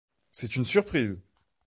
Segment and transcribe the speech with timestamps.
[0.31, 1.21] C'est une surprise.